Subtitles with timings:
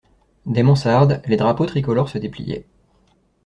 [0.47, 2.65] Des mansardes, les drapeaux tricolores se dépliaient.